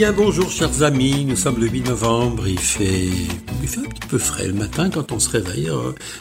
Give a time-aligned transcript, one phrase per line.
[0.00, 3.10] bien bonjour chers amis, nous sommes le 8 novembre, il fait,
[3.76, 5.70] un petit peu frais le matin quand on se réveille.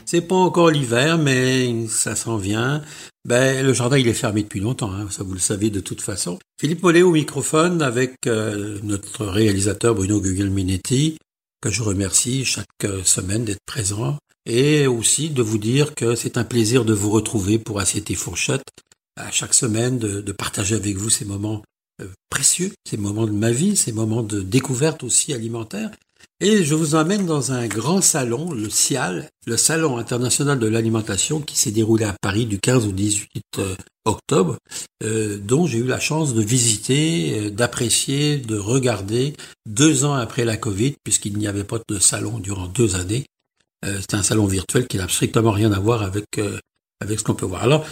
[0.05, 2.81] C'est pas encore l'hiver mais ça s'en vient.
[3.23, 6.01] Ben, le jardin il est fermé depuis longtemps, hein, ça vous le savez de toute
[6.01, 6.39] façon.
[6.59, 11.17] Philippe Mollet au microphone avec euh, notre réalisateur Bruno Guglielminetti,
[11.61, 16.37] que je remercie chaque euh, semaine d'être présent et aussi de vous dire que c'est
[16.37, 18.67] un plaisir de vous retrouver pour Assiette et Fourchette
[19.15, 21.78] à chaque semaine, de, partager avec vous ces moments euh,
[22.29, 25.91] précieux, ces moments de ma vie, ces moments de découverte aussi alimentaire.
[26.41, 31.41] Et je vous emmène dans un grand salon, le CIAL, le Salon international de l'alimentation,
[31.41, 33.75] qui s'est déroulé à Paris du 15 au 18 euh,
[34.05, 34.57] octobre,
[35.03, 39.33] euh, dont j'ai eu la chance de visiter, d'apprécier, de regarder
[39.65, 43.25] deux ans après la Covid, puisqu'il n'y avait pas de salon durant deux années.
[43.83, 46.25] C'est un salon virtuel qui n'a strictement rien à voir avec
[47.01, 47.63] avec ce qu'on peut voir.
[47.63, 47.85] Alors,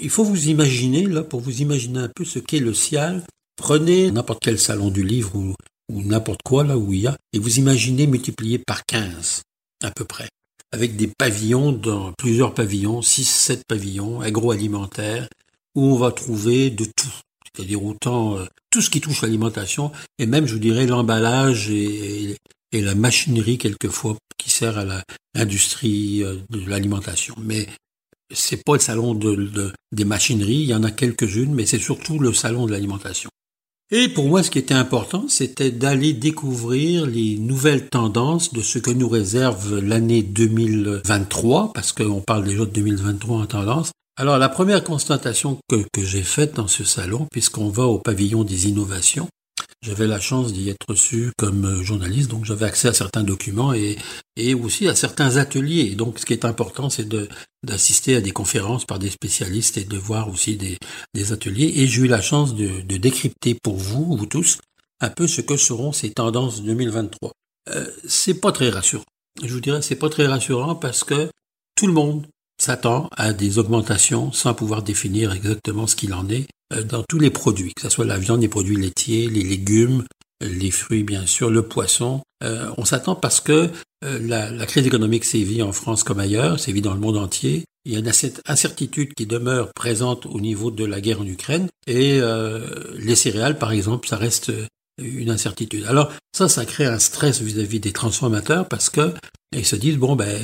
[0.00, 3.22] il faut vous imaginer, là, pour vous imaginer un peu ce qu'est le CIAL,
[3.56, 5.54] Prenez n'importe quel salon du livre ou,
[5.90, 9.42] n'importe quoi là où il y a, et vous imaginez multiplier par 15
[9.82, 10.28] à peu près,
[10.72, 15.28] avec des pavillons, dans plusieurs pavillons, 6, 7 pavillons agroalimentaires,
[15.74, 17.14] où on va trouver de tout,
[17.54, 22.36] c'est-à-dire autant euh, tout ce qui touche l'alimentation, et même je vous dirais l'emballage et,
[22.72, 25.02] la machinerie quelquefois qui sert à
[25.34, 27.36] l'industrie euh, de l'alimentation.
[27.38, 27.68] Mais
[28.32, 32.18] c'est pas le salon de, des machineries, il y en a quelques-unes, mais c'est surtout
[32.18, 33.30] le salon de l'alimentation.
[33.90, 38.78] Et pour moi, ce qui était important, c'était d'aller découvrir les nouvelles tendances de ce
[38.78, 43.92] que nous réserve l'année 2023, parce qu'on parle déjà de 2023 en tendance.
[44.16, 48.42] Alors, la première constatation que, que j'ai faite dans ce salon, puisqu'on va au pavillon
[48.42, 49.28] des innovations,
[49.84, 53.74] j'avais la chance d'y être reçu comme euh, journaliste, donc j'avais accès à certains documents
[53.74, 53.98] et,
[54.36, 55.94] et aussi à certains ateliers.
[55.94, 57.28] Donc, ce qui est important, c'est de,
[57.62, 60.78] d'assister à des conférences par des spécialistes et de voir aussi des,
[61.12, 61.72] des ateliers.
[61.76, 64.58] Et j'ai eu la chance de, de, décrypter pour vous, vous tous,
[65.00, 67.32] un peu ce que seront ces tendances 2023.
[67.68, 69.04] Euh, c'est pas très rassurant.
[69.42, 71.28] Je vous dirais, c'est pas très rassurant parce que
[71.76, 72.26] tout le monde
[72.64, 77.18] s'attend à des augmentations sans pouvoir définir exactement ce qu'il en est euh, dans tous
[77.18, 80.04] les produits, que ce soit la viande, les produits laitiers, les légumes,
[80.40, 82.22] les fruits bien sûr, le poisson.
[82.42, 83.70] Euh, on s'attend parce que
[84.04, 87.64] euh, la, crise économique sévit en France comme ailleurs, sévit dans le monde entier.
[87.84, 88.10] Il y a une
[88.46, 92.18] incertitude qui demeure présente au niveau de la guerre en Ukraine et
[92.96, 94.50] les céréales, par exemple, ça reste
[94.98, 95.84] une incertitude.
[95.86, 99.14] Alors ça, ça crée un stress vis-à-vis des transformateurs parce que
[99.56, 100.40] ils se disent bon ben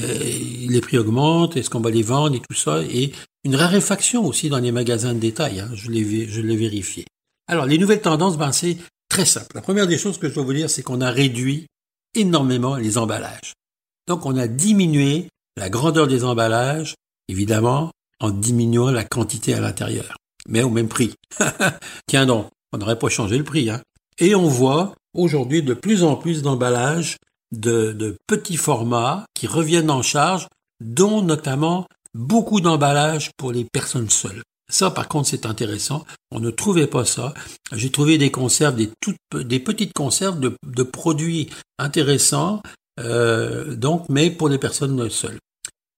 [0.68, 2.82] les prix augmentent, est-ce qu'on va les vendre et tout ça?
[2.82, 3.12] Et
[3.44, 5.60] une raréfaction aussi dans les magasins de détail.
[5.60, 7.04] Hein, je l'ai je l'ai vérifié.
[7.48, 8.76] Alors les nouvelles tendances, ben c'est
[9.08, 9.54] très simple.
[9.54, 11.66] La première des choses que je dois vous dire, c'est qu'on a réduit
[12.14, 13.54] énormément les emballages.
[14.06, 16.94] Donc on a diminué la grandeur des emballages,
[17.28, 17.90] évidemment,
[18.20, 20.16] en diminuant la quantité à l'intérieur,
[20.48, 21.14] mais au même prix.
[22.06, 23.70] Tiens donc, on n'aurait pas changé le prix.
[23.70, 23.82] Hein.
[24.20, 27.16] Et on voit aujourd'hui de plus en plus d'emballages
[27.52, 30.46] de, petits formats qui reviennent en charge,
[30.80, 34.42] dont notamment beaucoup d'emballages pour les personnes seules.
[34.70, 36.04] Ça, par contre, c'est intéressant.
[36.30, 37.34] On ne trouvait pas ça.
[37.72, 41.48] J'ai trouvé des conserves, des, toutes, des petites conserves de, produits
[41.78, 42.62] intéressants,
[43.00, 45.38] euh, donc, mais pour les personnes seules.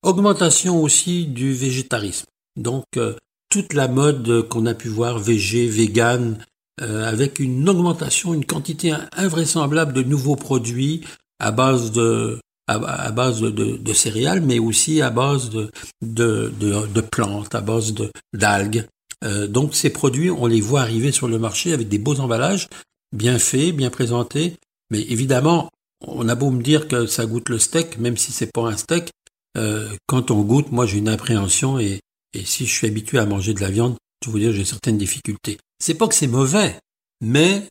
[0.03, 2.27] Augmentation aussi du végétarisme.
[2.57, 3.15] Donc, euh,
[3.51, 6.43] toute la mode qu'on a pu voir, végé, vegan,
[6.81, 11.03] euh, avec une augmentation, une quantité invraisemblable de nouveaux produits
[11.39, 17.61] à base de à, base de, céréales, mais aussi à base de, de, plantes, à
[17.61, 17.93] base
[18.33, 18.87] d'algues.
[19.25, 22.69] Euh, donc ces produits, on les voit arriver sur le marché avec des beaux emballages,
[23.15, 24.55] bien faits, bien présentés.
[24.91, 25.71] Mais évidemment,
[26.07, 28.77] on a beau me dire que ça goûte le steak, même si c'est pas un
[28.77, 29.11] steak,
[29.59, 32.01] euh, quand on goûte, moi j'ai une appréhension et,
[32.33, 34.99] et si je suis habitué à manger de la viande, je vous dire j'ai certaines
[34.99, 35.59] difficultés.
[35.83, 36.79] C'est pas que c'est mauvais,
[37.21, 37.69] mais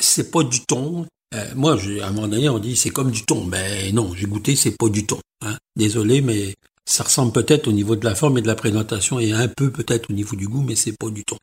[0.00, 1.04] c'est pas du thon.
[1.34, 3.44] Euh, moi, à un moment donné, on dit c'est comme du thon.
[3.44, 5.18] Ben non, j'ai goûté, c'est pas du thon.
[5.44, 5.58] Hein.
[5.76, 6.54] Désolé, mais
[6.86, 9.70] ça ressemble peut-être au niveau de la forme et de la présentation et un peu
[9.70, 11.36] peut-être au niveau du goût, mais c'est pas du thon.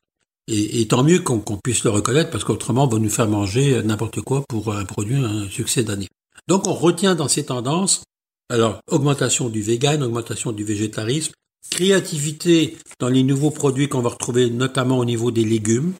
[0.48, 4.20] Et, tant mieux qu'on puisse le reconnaître parce qu'autrement, on va nous faire manger n'importe
[4.22, 6.08] quoi pour un produit, un succès d'année.
[6.48, 8.02] Donc, on retient dans ces tendances,
[8.48, 11.32] alors, augmentation du vegan, augmentation du végétarisme,
[11.70, 15.92] créativité dans les nouveaux produits qu'on va retrouver notamment au niveau des légumes,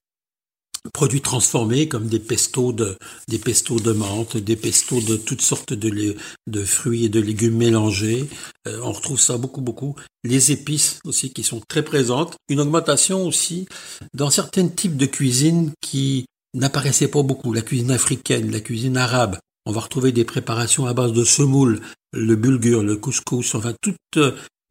[0.93, 2.97] produits transformés comme des pestos de
[3.29, 6.17] des pestos de menthe, des pestos de toutes sortes de,
[6.47, 8.29] de fruits et de légumes mélangés.
[8.67, 9.95] Euh, on retrouve ça beaucoup beaucoup.
[10.25, 12.37] Les épices aussi qui sont très présentes.
[12.49, 13.67] Une augmentation aussi
[14.15, 17.53] dans certains types de cuisine qui n'apparaissaient pas beaucoup.
[17.53, 19.39] La cuisine africaine, la cuisine arabe.
[19.67, 21.81] On va retrouver des préparations à base de semoule,
[22.13, 24.19] le bulgur, le couscous, enfin toutes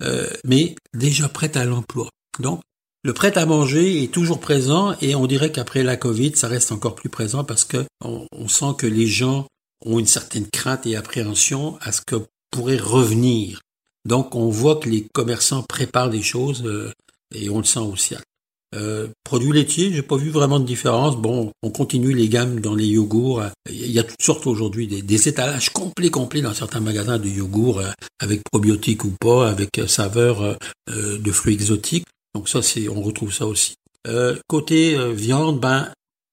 [0.03, 2.09] euh, mais déjà prête à l'emploi.
[2.39, 2.61] Donc,
[3.03, 6.71] le prêt à manger est toujours présent et on dirait qu'après la Covid, ça reste
[6.71, 9.45] encore plus présent parce que on, sent que les gens
[9.85, 12.15] ont une certaine crainte et appréhension à ce que
[12.49, 13.61] pourrait revenir.
[14.05, 16.91] Donc on voit que les commerçants préparent des choses euh,
[17.33, 18.15] et on le sent aussi.
[18.75, 21.15] Euh, produits laitiers, j'ai pas vu vraiment de différence.
[21.17, 23.43] Bon, on continue les gammes dans les yogourts.
[23.69, 27.79] Il y a toutes sortes aujourd'hui, des, étalages complets, complets dans certains magasins de yogourts,
[27.79, 27.89] euh,
[28.19, 30.57] avec probiotiques ou pas, avec euh, saveur
[30.89, 32.05] de fruits exotiques.
[32.33, 33.75] Donc ça, c'est, on retrouve ça aussi.
[34.47, 35.89] côté viande, ben,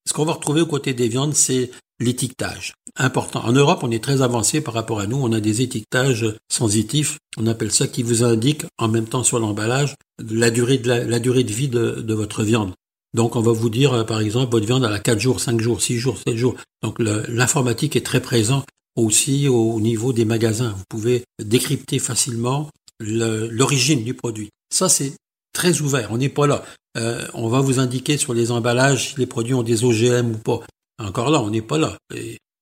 [0.07, 2.75] ce qu'on va retrouver au côté des viandes, c'est l'étiquetage.
[2.99, 3.43] Important.
[3.45, 5.17] En Europe, on est très avancé par rapport à nous.
[5.17, 7.19] On a des étiquetages sensitifs.
[7.39, 9.95] On appelle ça qui vous indique en même temps sur l'emballage
[10.31, 12.75] la durée de la, durée de vie de, votre viande.
[13.15, 15.61] Donc, on va vous dire, euh, par exemple, votre viande elle a 4 jours, 5
[15.61, 16.55] jours, 6 jours, 7 jours.
[16.83, 18.65] Donc, l'informatique est très présent
[18.97, 20.75] aussi au niveau des magasins.
[20.77, 24.51] Vous pouvez décrypter facilement l'origine du produit.
[24.71, 25.13] Ça, c'est
[25.53, 26.13] très ouvert.
[26.13, 26.65] On n'est pas là.
[26.99, 30.39] Euh, on va vous indiquer sur les emballages si les produits ont des OGM ou
[30.39, 30.61] pas.
[30.99, 31.97] Encore là, on n'est pas là.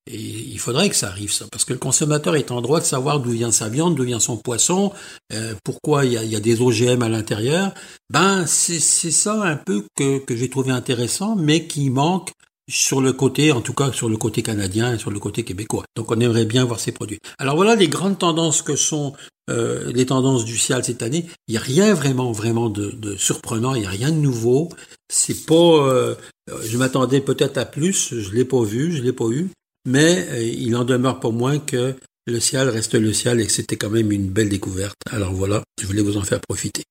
[0.07, 3.21] Il faudrait que ça arrive, ça, parce que le consommateur est en droit de savoir
[3.21, 4.93] d'où vient sa viande, d'où vient son poisson,
[5.33, 7.73] euh, pourquoi il y, a, des OGM à l'intérieur.
[8.09, 12.33] Ben, c'est ça un peu que, que j'ai trouvé intéressant, mais qui manque
[12.69, 15.85] sur le côté, en tout cas sur le côté canadien et sur le côté québécois.
[15.97, 17.19] Donc on aimerait bien voir ces produits.
[17.39, 19.13] Alors voilà les grandes tendances que sont
[19.51, 21.27] euh, les tendances du ciel cette année.
[21.49, 24.69] Il n'y a rien vraiment vraiment de, de surprenant, il n'y a rien de nouveau.
[25.09, 26.15] C'est pas, euh,
[26.63, 29.51] je m'attendais peut-être à plus, je l'ai pas vu, je l'ai pas eu,
[29.87, 31.95] mais euh, il en demeure pas moins que
[32.27, 34.97] le ciel reste le ciel et que c'était quand même une belle découverte.
[35.11, 36.85] Alors voilà, je voulais vous en faire profiter.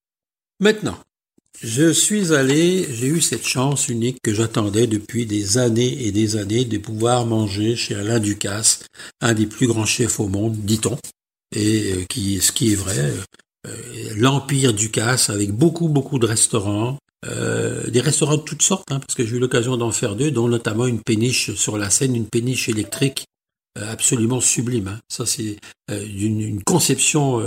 [0.60, 0.98] Maintenant,
[1.62, 6.38] je suis allé, j'ai eu cette chance unique que j'attendais depuis des années et des
[6.38, 8.86] années de pouvoir manger chez Alain Ducasse,
[9.22, 10.98] un des plus grands chefs au monde, dit-on,
[11.56, 13.14] et euh, qui, ce qui est vrai,
[13.68, 16.98] euh, l'empire Ducasse avec beaucoup beaucoup de restaurants,
[17.88, 20.48] des restaurants de toutes sortes, hein, parce que j'ai eu l'occasion d'en faire deux, dont
[20.48, 23.26] notamment une péniche sur la Seine, une péniche électrique
[23.76, 24.88] absolument sublime.
[24.90, 25.00] Hein.
[25.10, 25.58] Ça, c'est
[25.90, 27.42] une, conception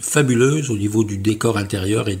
[0.00, 2.18] fabuleuse au niveau du décor intérieur et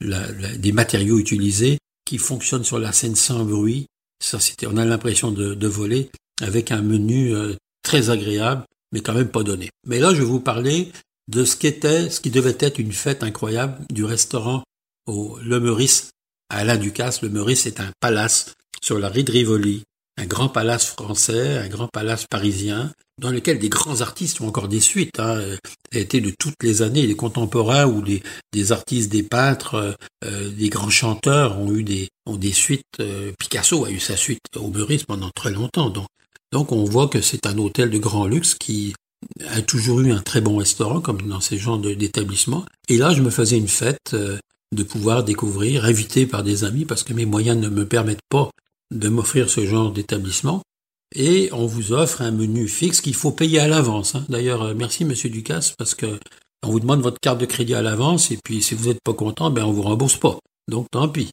[0.00, 1.78] des matériaux utilisés
[2.10, 3.86] qui fonctionnent sur la scène sans bruit.
[4.20, 6.10] Ça, c'était, on a l'impression de, voler
[6.42, 9.70] avec un menu euh, très agréable, mais quand même pas donné.
[9.86, 10.90] Mais là, je vais vous parler
[11.28, 14.64] de ce qu'était, ce qui devait être une fête incroyable du restaurant
[15.06, 16.10] au Le Meurice
[16.50, 17.22] Alain Ducasse.
[17.22, 19.84] Le Meurice est un palace sur la rue de Rivoli,
[20.18, 24.68] un grand palace français, un grand palace parisien, dans lequel des grands artistes ont encore
[24.68, 25.20] des suites.
[25.20, 25.56] Hein.
[25.94, 29.92] A été de toutes les années, les contemporains ou des, des artistes, des peintres, euh,
[30.24, 32.84] euh, des grands chanteurs ont eu des, ont des suites.
[33.00, 35.90] Euh, Picasso a eu sa suite au Meurice pendant très longtemps.
[35.90, 36.06] Donc,
[36.52, 38.94] donc on voit que c'est un hôtel de grand luxe qui
[39.48, 42.64] a toujours eu un très bon restaurant, comme dans ces genres d'établissements.
[42.88, 44.16] Et là, je me faisais une fête
[44.74, 48.50] de pouvoir découvrir, invité par des amis, parce que mes moyens ne me permettent pas
[48.92, 50.62] de m'offrir ce genre d'établissement
[51.14, 54.14] et on vous offre un menu fixe qu'il faut payer à l'avance.
[54.14, 54.24] Hein.
[54.28, 56.18] D'ailleurs, euh, merci Monsieur Ducasse parce que
[56.62, 59.14] on vous demande votre carte de crédit à l'avance et puis si vous n'êtes pas
[59.14, 60.38] content, ben on vous rembourse pas.
[60.68, 61.30] Donc tant pis.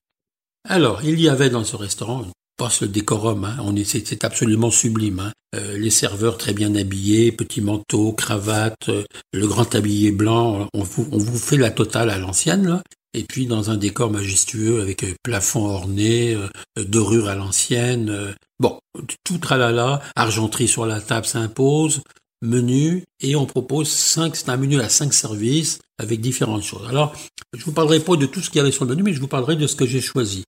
[0.68, 2.26] Alors, il y avait dans ce restaurant,
[2.58, 5.20] passe le décorum, hein, on est, c'est, absolument sublime.
[5.20, 5.32] Hein.
[5.56, 10.84] Euh, les serveurs très bien habillés, petits manteaux, cravates, euh, le grand tablier blanc, on
[10.84, 12.84] vous, on vous fait la totale à l'ancienne là
[13.18, 16.48] et puis dans un décor majestueux avec euh, plafond orné, euh,
[16.78, 18.10] dorure à l'ancienne.
[18.12, 18.80] Euh, bon,
[19.24, 22.02] tout tralala, argenterie sur la table s'impose,
[22.44, 26.88] menu, et on propose cinq, c'est un menu à cinq services avec différentes choses.
[26.88, 27.16] Alors,
[27.58, 29.20] je vous parlerai pas de tout ce qu'il y avait sur le menu, mais je
[29.20, 30.44] vous parlerai de ce que j'ai choisi.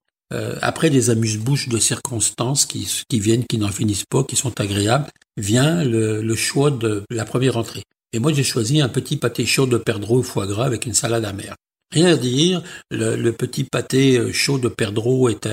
[0.62, 5.82] après des amuse-bouches de circonstances qui, viennent, qui n'en finissent pas, qui sont agréables, vient
[5.82, 7.82] le, choix de la première entrée.
[8.12, 10.94] Et moi, j'ai choisi un petit pâté chaud de perdreau au foie gras avec une
[10.94, 11.56] salade amère.
[11.92, 15.48] Rien à dire, le, petit pâté euh, chaud de Perdreau est,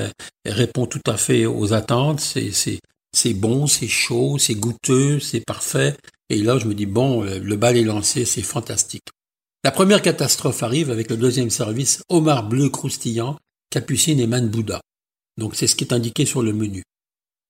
[0.46, 2.20] répond tout à fait aux attentes.
[2.20, 5.98] C'est bon, c'est chaud, c'est goûteux, c'est parfait.
[6.29, 9.08] Et là, je me dis, bon, le bal est lancé, c'est fantastique.
[9.63, 13.38] La première catastrophe arrive avec le deuxième service, homard bleu croustillant,
[13.70, 14.82] capucine et man Bouddha.
[15.38, 16.84] Donc c'est ce qui est indiqué sur le menu.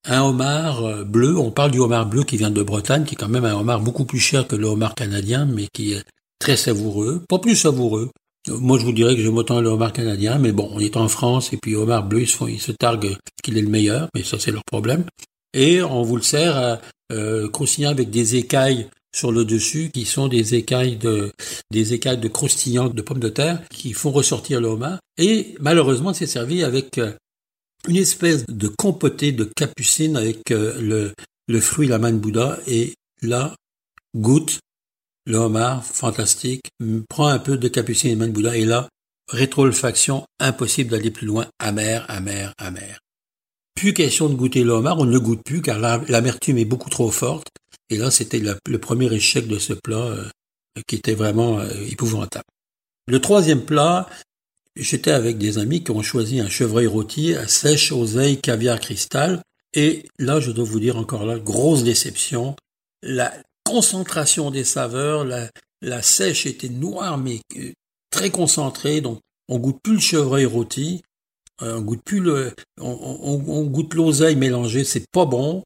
[0.06, 3.17] Un homard euh, bleu, on parle du homard bleu qui vient de Bretagne, qui est
[3.17, 6.03] quand même un homard beaucoup plus cher que le homard canadien, mais qui est
[6.39, 8.10] très savoureux, pas plus savoureux,
[8.50, 11.08] moi, je vous dirais que j'aime autant le homard canadien, mais bon, on est en
[11.08, 14.51] France, et puis homard bleu, ils se, targuent qu'il est le meilleur, mais ça, c'est
[14.51, 15.06] leur problème.
[15.54, 16.75] Et on vous le sert euh,
[17.12, 21.32] euh croustillant avec des écailles sur le dessus, qui sont des écailles de,
[21.72, 25.00] des écailles de croustillant de pommes de terre, qui font ressortir le homard.
[25.18, 27.13] Et malheureusement, c'est servi avec euh,
[27.88, 31.13] une espèce de compoté de capucine avec euh, le,
[31.48, 33.56] le fruit la manne bouddha, et là,
[34.16, 34.60] goûte
[35.28, 36.72] le homard, fantastique,
[37.10, 38.88] prend un peu de capucine et de Bouddha, et là,
[39.28, 43.00] rétro-olfaction, impossible d'aller plus loin, amer, amer, amer.
[43.76, 46.90] Plus question de goûter le homard, on ne le goûte plus car l'amertume est beaucoup
[46.90, 47.50] trop forte.
[47.90, 50.26] Et là, c'était le premier échec de ce plat euh,
[50.88, 52.46] qui était vraiment euh, épouvantable.
[53.08, 54.10] Le troisième plat,
[54.78, 59.42] j'étais avec des amis qui ont choisi un chevreuil rôti à sèche, oseille, caviar, cristal.
[59.74, 62.56] Et là, je dois vous dire encore là, grosse déception.
[63.04, 63.34] La
[63.68, 65.50] concentration des saveurs, la,
[65.82, 67.72] la sèche était noire mais euh,
[68.10, 69.20] très concentrée, donc
[69.50, 71.02] on goûte plus le chevreuil rôti,
[71.62, 75.64] euh, on goûte plus le, on, on, goûte l'oseille mélangée, c'est pas bon.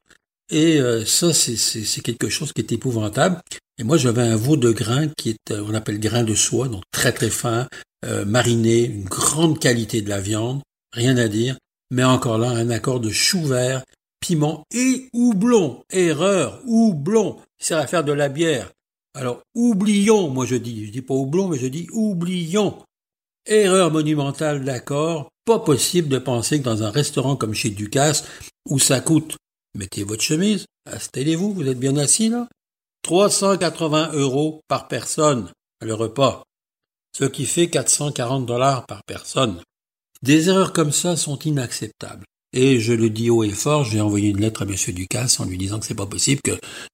[0.50, 3.40] Et euh, ça, c'est quelque chose qui est épouvantable.
[3.78, 6.82] Et moi, j'avais un veau de grain qui est, on appelle grain de soie, donc
[6.90, 7.68] très très fin,
[8.26, 10.60] mariné, une grande qualité de la viande,
[10.92, 11.56] rien à dire.
[11.90, 13.82] Mais encore là, un accord de chou vert,
[14.22, 15.84] piment et houblon.
[15.90, 17.38] Erreur, houblon.
[17.60, 18.70] Il sert faire de la bière.
[19.14, 22.82] Alors, oublions, moi je dis, je dis pas houblon, mais je dis oublions.
[23.44, 25.28] Erreur monumentale, d'accord.
[25.44, 28.24] Pas possible de penser que dans un restaurant comme chez Ducasse,
[28.70, 29.36] où ça coûte,
[29.74, 32.48] mettez votre chemise, installez-vous, vous êtes bien assis là,
[33.02, 35.50] 380 euros par personne,
[35.82, 36.44] le repas.
[37.18, 39.60] Ce qui fait 440 dollars par personne.
[40.22, 42.24] Des erreurs comme ça sont inacceptables.
[42.54, 44.74] Et je le dis haut et fort, j'ai envoyé une lettre à M.
[44.94, 46.50] Ducasse en lui disant que c'est pas possible, que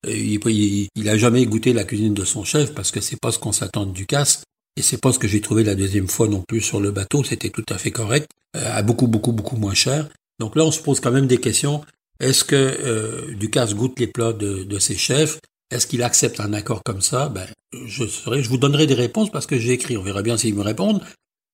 [0.06, 3.38] euh, il, a jamais goûté la cuisine de son chef parce que c'est pas ce
[3.38, 4.42] qu'on s'attend de Ducasse.
[4.76, 7.24] Et c'est pas ce que j'ai trouvé la deuxième fois non plus sur le bateau,
[7.24, 10.08] c'était tout à fait correct, euh, à beaucoup, beaucoup, beaucoup moins cher.
[10.38, 11.82] Donc là, on se pose quand même des questions.
[12.20, 15.40] Est-ce que euh, Ducasse goûte les plats de, de ses chefs?
[15.72, 17.28] Est-ce qu'il accepte un accord comme ça?
[17.28, 17.46] Ben,
[17.86, 19.96] je serai, je vous donnerai des réponses parce que j'ai écrit.
[19.96, 21.02] On verra bien s'ils me répondent.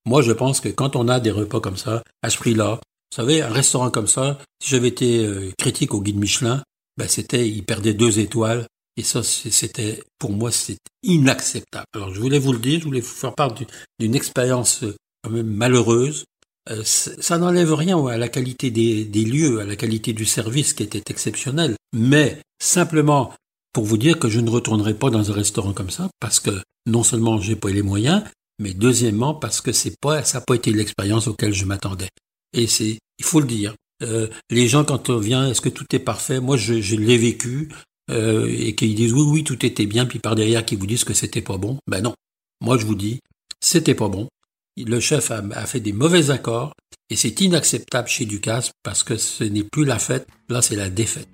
[0.06, 2.78] Moi, je pense que quand on a des repas comme ça, à ce prix-là,
[3.14, 6.64] vous savez, un restaurant comme ça, si j'avais été euh, critique au guide Michelin,
[6.96, 8.66] ben c'était, il perdait deux étoiles.
[8.96, 11.86] Et ça, c'était, pour moi, c'est inacceptable.
[11.94, 13.54] Alors, je voulais vous le dire, je voulais vous faire part
[14.00, 16.24] d'une expérience euh, quand même malheureuse.
[16.70, 20.74] Euh, ça n'enlève rien à la qualité des, des, lieux, à la qualité du service
[20.74, 21.76] qui était exceptionnel.
[21.92, 23.32] Mais simplement
[23.72, 26.62] pour vous dire que je ne retournerai pas dans un restaurant comme ça parce que
[26.86, 28.24] non seulement j'ai pas les moyens,
[28.58, 32.08] mais deuxièmement parce que c'est pas, ça n'a pas été l'expérience auquel je m'attendais.
[32.54, 33.74] Et c'est, il faut le dire.
[34.02, 36.40] Euh, les gens, quand on vient, est-ce que tout est parfait?
[36.40, 37.68] Moi, je, l'ai vécu.
[38.10, 41.04] Euh, et qu'ils disent oui, oui, tout était bien, puis par derrière, qu'ils vous disent
[41.04, 41.78] que c'était pas bon.
[41.86, 42.14] Ben non.
[42.60, 43.20] Moi, je vous dis,
[43.60, 44.28] c'était pas bon.
[44.76, 46.74] Le chef a, a fait des mauvais accords,
[47.08, 50.90] et c'est inacceptable chez Ducasse, parce que ce n'est plus la fête, là, c'est la
[50.90, 51.28] défaite.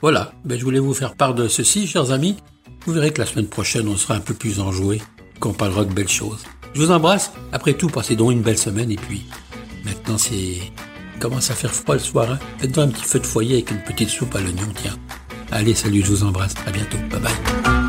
[0.00, 0.32] Voilà.
[0.44, 2.36] Ben, je voulais vous faire part de ceci, chers amis.
[2.86, 5.02] Vous verrez que la semaine prochaine, on sera un peu plus enjoué,
[5.40, 6.44] qu'on parlera de belles choses.
[6.74, 7.32] Je vous embrasse.
[7.50, 9.24] Après tout, passez donc une belle semaine, et puis
[9.84, 10.58] Maintenant, c'est
[11.22, 12.32] commence à faire froid le soir.
[12.32, 12.38] Hein.
[12.58, 14.96] Faites-vous un petit feu de foyer avec une petite soupe à l'oignon, tiens.
[15.52, 16.54] Allez, salut, je vous embrasse.
[16.66, 16.98] À bientôt.
[17.10, 17.81] Bye bye.